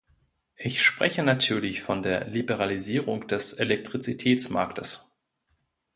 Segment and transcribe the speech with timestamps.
[0.57, 5.13] Ich spreche natürlich von der Liberalisierung des Elektrizitätsmarktes.